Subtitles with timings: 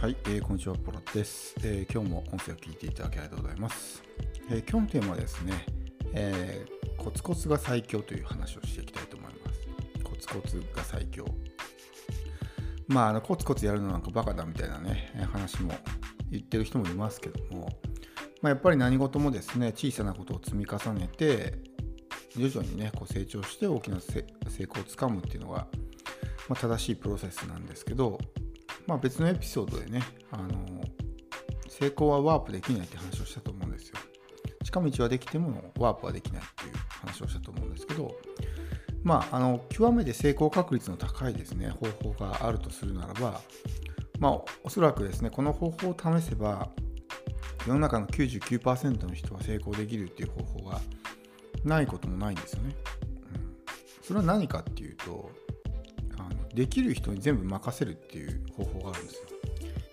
[0.00, 4.02] はい、えー、こんにちは、ポロです、えー、今日も音声を聞いていただきありがとうございます。
[4.50, 5.66] えー、今日のテーマはですね、
[6.14, 9.60] えー、コツコツが最強という話をしていきたいと思います。
[10.02, 11.26] コツコツが最強。
[12.88, 15.74] まあ、あのコツコツやるのなんかバカだみたいなね、話も
[16.30, 17.68] 言ってる人もいますけども、
[18.40, 21.58] まあ、やっぱり何事もですね、小さなことを積み重ねて、
[22.34, 25.66] 徐々にね、こう成長して大きな成功をつかむっていうのが、
[26.48, 28.18] まあ、正しいプロセスなんですけど、
[28.90, 30.48] まあ、別のエピソードでね、あの
[31.68, 33.94] 成功はワープできないって話をしたと思うんですよ。
[34.64, 38.16] 近道はできてもワープはできないっていう話をしたと思うんですけど、
[39.04, 43.40] まあ、あの極めて成功確率の高いですね方法があるとするならば、
[44.18, 44.32] まあ、
[44.64, 46.68] おそらくですねこの方法を試せば
[47.68, 50.80] 世の中の99%の人は成功できるっていう方法が
[51.62, 52.74] ないこともないんですよね。
[53.34, 53.56] うん、
[54.02, 55.30] それは何かっていうと
[56.54, 59.22] できる人に全部任せるっていう方法があるんですよ。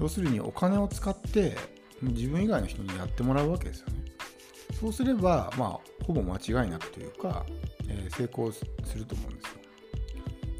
[0.00, 1.56] 要するにお金を使って
[2.02, 4.04] 自分以外の人にやってもらうわけですよね。
[4.80, 7.44] そうすればまあほぼ間違いなくというか、
[7.86, 8.64] えー、成功す
[8.96, 9.60] ると思うんですよ。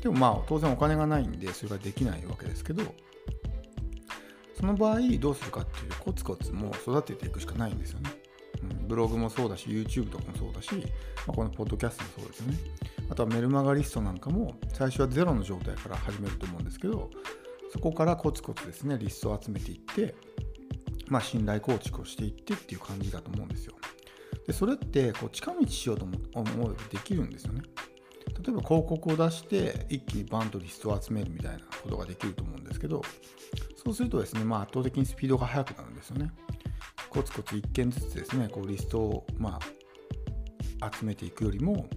[0.02, 2.82] でもまあ当然お金がないんでそれができないわけですけど
[4.58, 8.10] その場合どうするかっていうコツコツも育てていくしかないんですよね、
[8.86, 10.74] ブログもそうだし YouTube とかもそうだし、
[11.26, 12.58] まあ、このポッドキャストもそうですよね。
[13.10, 17.10] あとはメルマガリストなんかも最初はゼロの状態から始めると思うんですけど
[17.72, 20.14] そこからコツコツですねリストを集めていって
[21.08, 23.74] まあ信頼構築をしていってっていう感じだと思うんですよ。
[24.46, 27.62] でそれってこう近道しようと思えばできるんですよね。
[28.42, 33.02] 例えば広告を出して一気にバンとリストを集めるみたいなことができると思うんですけど
[33.84, 36.30] そうするとですね、まあ、圧倒的にスピードが速くなるんですよね。
[37.10, 39.58] コツコツ1件ずつですねこうリストを、ま
[40.80, 41.88] あ、集めていくよりも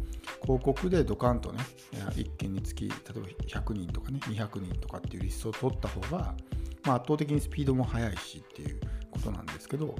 [0.42, 1.60] 広告でドカンとね
[1.94, 6.36] 1件につき例えば100人とかね200人とかっていうリストを取った方が、
[6.84, 8.80] まあ、圧倒的にスピードも速いしっていう
[9.12, 9.96] ことなんですけど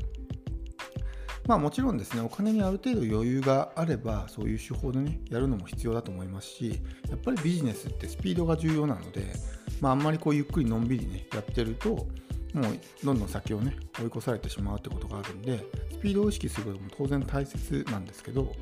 [1.48, 9.34] まあもちろんですねお金にある程度余裕があればそういう手法でねやるのも必要だと思いますしやっぱりビジネスってスピードが重要なので、
[9.82, 12.08] まあ、あんまりこうゆっくりのんびりねやってると
[12.54, 15.60] もうどんどん先をね追い越されてしまうってことがあるんで
[15.92, 18.54] スピードを意識することも当然大切なんですけど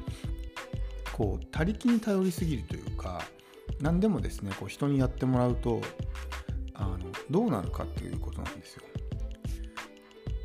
[1.13, 3.21] こう他力に頼りすぎるというか
[3.81, 5.81] 何でもですねこう人にやってもらうと
[6.73, 8.83] あのどうなるかっていうことなんですよ。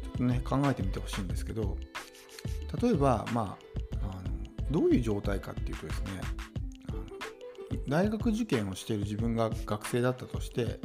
[0.03, 1.77] ちょっとね考えてみてほしいんですけど
[2.81, 3.57] 例えばま
[4.03, 6.21] ああのどういう状態かっていうとですね
[7.89, 10.81] 大学受験をしている自分が学生だったとして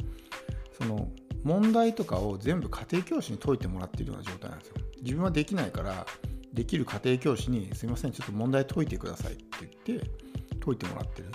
[0.78, 1.08] その
[1.42, 4.74] 問題とかを全部家庭教師に解いてもらっているような状態なんですよ。
[5.02, 6.06] 自分はできないから
[6.52, 9.44] できる家庭教師に「すいませんちょっと問題解いてください」って
[9.86, 10.10] 言って
[10.64, 11.28] 解いてもらってる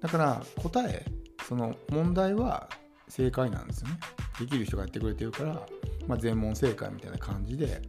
[0.00, 1.04] だから答え
[1.48, 2.68] その問題は
[3.08, 3.98] 正解なんですよね
[4.38, 5.66] できる人がやってくれてるから、
[6.06, 7.82] まあ、全問正解みたいな感じで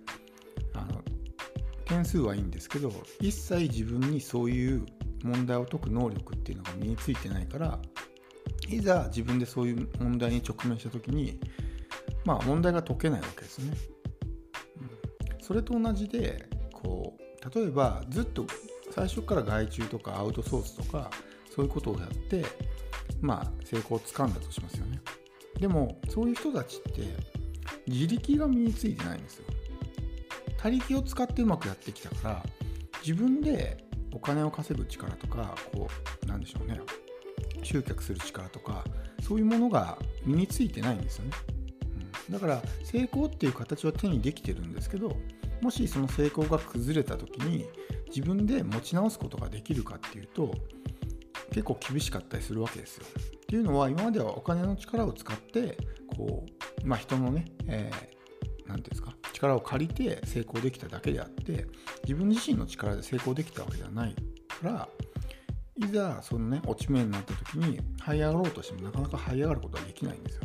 [0.74, 1.04] あの
[1.86, 4.86] 点数はいいんですけど一切自分にそういう
[5.24, 7.80] 問題を解く能力っていうのが身についてないから
[8.70, 11.40] いざ自分でそういう問題に直面した時に
[12.24, 13.76] まあ問題が解けないわけですね。
[15.42, 18.46] それと同じでこう例えばずっと
[18.92, 21.12] 最初から外注とかアウトソースとか
[21.56, 22.44] そういうことをやって
[23.22, 25.02] まあ成功をつかんだとしますよね。
[25.60, 27.02] でもそういう人たちって
[27.88, 29.46] 自力が身についてないんですよ。
[30.58, 32.44] 他力を使ってうまくやってきたから
[33.02, 33.78] 自分で
[34.12, 35.88] お金を稼ぐ力とかこ
[36.24, 36.80] うなんでしょうね。
[37.64, 38.84] 集客する力とか
[39.22, 41.32] そういうものが身についてないんですよね、
[42.28, 45.16] うん、だから成功っていう形は手にできてるんですけど
[45.62, 47.66] もしその成功が崩れた時に
[48.08, 50.54] 自分で持ち直すことができるかっていうと
[51.50, 53.06] 結構厳しかったりするわけですよ。
[53.16, 55.78] っていうのは今まではお金の力を使って
[56.16, 56.46] こ
[56.84, 58.18] う、まあ、人のね何、えー、て
[58.68, 61.68] 言うんですか力を借りて成功できただけであって
[62.04, 64.20] 自分自身の力で成功できたわけではないか
[64.64, 64.90] ら
[65.78, 70.44] いざそのね落ち目になった時に這い上がろうとしてもなかなか這い上がることはできないんですよ。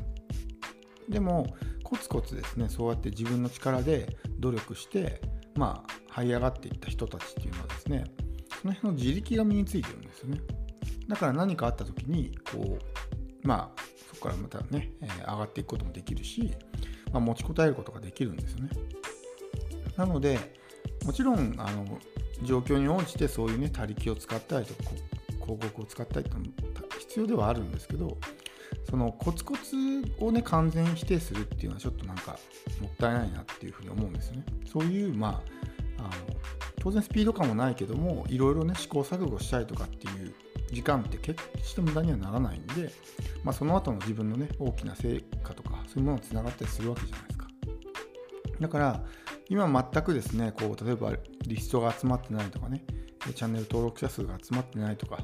[1.09, 1.47] でも
[1.83, 5.21] コツコツですねそうやって自分の力で努力して
[5.57, 8.05] まあ這い上がっていった人たちっていうのはですね
[8.61, 10.41] その辺の自力が身についてるんですよね
[11.09, 16.53] だから何かあった時にこうまあそこからまたね、えー、上がっていくこともできるし、
[17.13, 18.71] まあ、持ちこたえることができるんですよね
[19.97, 20.39] なので
[21.05, 21.99] もちろんあの
[22.43, 24.91] 状況に応じてそういうね他力を使ったりとか
[25.57, 26.37] 広告を使ったりと
[26.99, 28.17] 必要ではあるんですけど
[28.89, 29.77] そのコツコツ
[30.21, 32.39] をね完全否定するっていうのはちょっとなんか
[32.81, 34.45] もったいないなっていうふうに思うんですよね。
[34.71, 35.43] そういうま
[35.99, 36.11] ああの
[36.81, 40.35] 当然スピード感もないけどもいろいろね試行錯誤したりとかっていう
[40.73, 42.91] 時間って決して無駄にはならないんで、
[43.43, 47.47] まあ、その後の自分のね大きな成果とかそういうものがつながったりするわけじゃないですか。
[48.61, 49.05] だから
[49.49, 51.13] 今全くですねこう例えば
[51.47, 52.85] リストが集まってないとかね
[53.35, 55.19] チャンネル登録者数が集まってないとか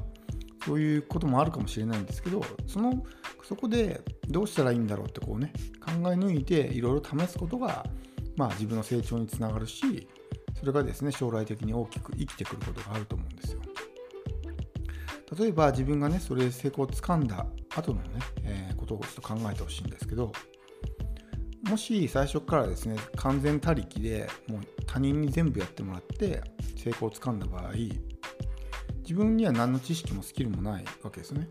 [0.67, 3.05] そういうこともあるかもしれないんですけどその
[3.47, 7.85] そこでどうしたらいいんだろうってこうね考え抜いていろいろ試すことが、
[8.35, 10.09] まあ、自分の成長につながるし
[10.59, 13.61] それがですね将来的に大きく生きてくることがあると思うんですよ。
[15.39, 18.09] 例えば自分がねそれで成功をつかんだ後のね、
[18.43, 20.31] えー、ことをちょっと考えてほしいんですけど
[21.69, 26.41] もし最初からですね完全他力でもう他人に全部やってもらって
[26.77, 27.73] 成功をつかんだ場合
[29.07, 31.47] 自分には何の知識もスキルもないわけですね。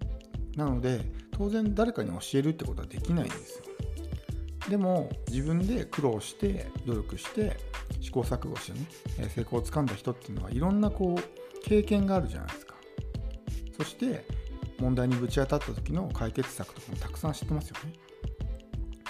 [0.56, 1.00] なので
[1.30, 3.64] 当然誰かに教えるってことはできないんですよ。
[4.68, 7.56] でも自分で苦労して努力して
[8.02, 8.78] 試行錯誤して
[9.22, 12.74] ね成功をつかんだ人っていうのはいろんなこう経験があるじゃないですか。
[13.78, 14.26] そして
[14.78, 17.92] 問題にぶち当たった時の解決策とかもたくさん知ってますよね。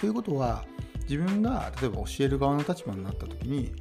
[0.00, 0.64] ということは
[1.08, 3.72] 自分が例えば教える側の立場になった時に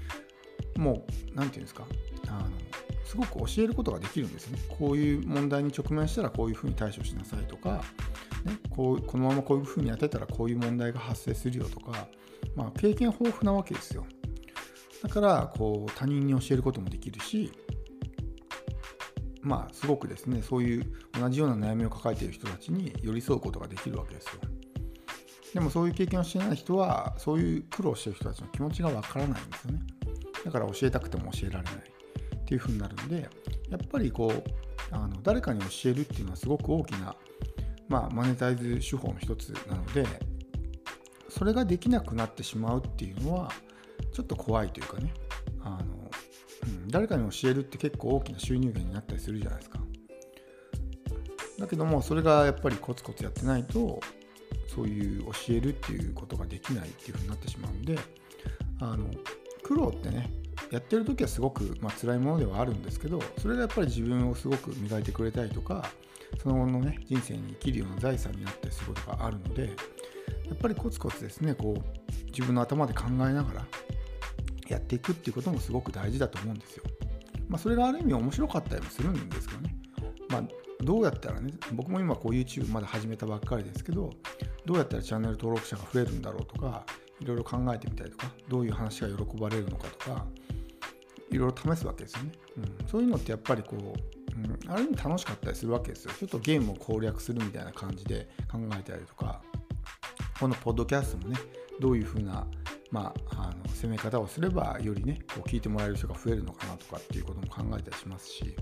[0.77, 1.85] もう何て言うんですか？
[2.29, 2.49] あの
[3.05, 4.59] すごく教えることができるんですね。
[4.79, 7.83] こういう問題に直面したらこういうふうに対処しなさいとか、
[8.43, 12.07] ね、こうこのままこういうふうに当てたらこういう問題が発生するよとか、
[12.55, 14.05] まあ、経験豊富なわけですよ。
[15.03, 17.51] だからこう他人に教えることもできるし
[19.41, 24.31] まあすごくですねそういう同じような悩みを抱えている人たちに寄り添うことができるわけですよ。
[25.53, 29.79] でもそういう経験をしてない人はそういう苦労している人たちの気持ちがわからないんですよね。
[30.43, 31.94] だから教えたくても教えられない。
[32.45, 33.27] っていう風になるんで
[33.69, 34.43] やっぱりこう
[34.91, 37.15] あの誰かに教えるっていうのはすごく大きな、
[37.89, 40.05] まあ、マネタイズ手法の一つなので
[41.27, 43.51] それができなくなってしまうっていうのは
[44.13, 45.11] ちょっと怖いというかね
[45.63, 46.11] あの、
[46.63, 49.79] うん、誰かに教えるって結構大きな収入源になったりするじゃないですか。
[51.57, 54.01] だけどもそれがやっぱりコツコツやってないと
[54.67, 57.97] そういう教えるっていうことができないっていうふうになってしまうんで
[58.81, 59.09] あの
[59.63, 60.29] 苦労ってね
[60.71, 65.89] やってる時はすごく、まあ辛いものではあるんですけどそれがやっぱり自分をすごく磨いてくれたりとか
[66.41, 69.63] その後のね人生に生きるような財産になったりすることがあるので
[70.47, 73.65] やっぱりコツコツですねこう自分の頭で考えながら
[74.67, 76.83] やっていくっていうこともすごく大事だと思うんですよ。
[77.47, 79.75] まあ、それがある意味面白かったりもするんですけどね。
[80.29, 80.43] まあ、
[80.83, 84.09] どうやったらね、僕も今こう YouTube まだ始めたばっかりですけど、
[84.65, 86.83] どうやったらチャンネル登録者が増えるんだろうとか
[87.21, 90.25] いろいろ考えてみたりとかどういう話が喜ばれるのかとか
[91.35, 96.13] いろいろ試すわけですよね、うん、そういうのってやっぱりこう、うん、ある意味楽しかったりするわけですよ。
[96.17, 99.41] ちょっとゲームを攻略するみたいな感じで考えたりとか。
[100.39, 101.37] このポッドキャストもね
[101.79, 102.45] どういうふうな
[102.91, 108.55] まあ、あの攻め方をすればよりねこう聞いてもらえる人が増えるのかなとかっていうことも考えたりしますし。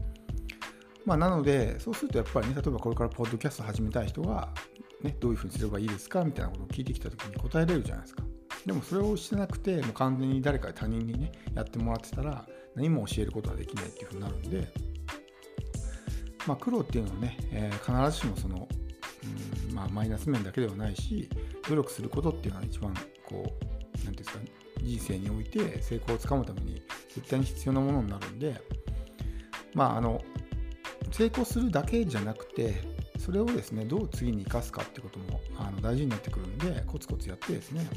[1.06, 4.48] まあ、なので、そうするとやっぱりね、例えばこれからポッドキャスト始めたい人が、
[5.02, 8.24] ね、どういうふうにすればいいですかみたいなことを聞いてきたときに答えれるじゃないですか。
[8.66, 12.46] でもそれをしてなくて、もう完全に誰か他人にね、やってもらってたら、
[12.76, 14.68] 何も教えることはできないっていうふうになるんで、
[16.48, 18.68] まあ、苦労っていうのはね、えー、必ずしもその、
[19.70, 21.30] うんまあ、マイナス面だけではないし、
[21.68, 22.94] 努力することっていうのは一番、
[23.26, 24.40] こう、なんていうんですか、
[24.82, 26.82] 人生において成功をつかむために
[27.14, 28.62] 絶対に必要なものになるんで、
[29.74, 30.22] まあ、あの、
[31.14, 32.82] 成功するだけじゃなくて
[33.20, 37.88] それをですねどう次に生かすかってこともあの大事になってくるんでコツコツやってですね、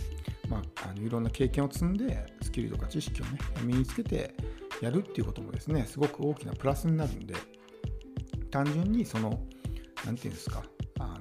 [0.48, 4.34] まあ、あのいろんな経験を積んでスキルとか知識をね身につけて
[4.80, 7.34] やるっていうこともですねすごく大きなプラスになるんで
[8.50, 9.40] 単純にその
[10.04, 10.62] 何て言うんですか
[10.98, 11.18] あの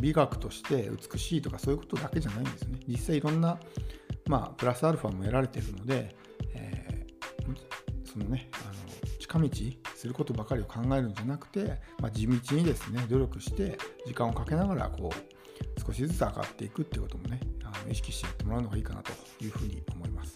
[0.00, 2.78] 美学として美しいとかそういうことだけじゃないんですね。
[2.88, 3.58] 実際いろんな
[4.26, 6.14] まあプラスアルファも得られてるので、
[6.54, 9.48] えー、そのねあの近道
[9.94, 17.40] することばかりを考えるんじゃなくて、まあ、地道にですね努力して時間をかけながらこう少しずつ上がっていくっていうこともね
[17.88, 20.34] 意識してやってもらうのがいいかなというふうに思います。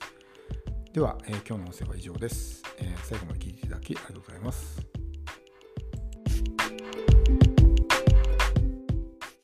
[0.93, 5.04] では、えー、今日の音声は以上です、えー、最後まで聞いていただきありがとうございます。